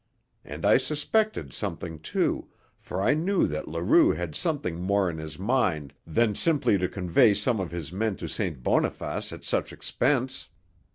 [0.43, 2.47] And I suspected something, too,
[2.79, 7.35] for I knew that Leroux had something more in his mind than simply to convey
[7.35, 8.63] some of his men to St.
[8.63, 10.47] Boniface at such expense.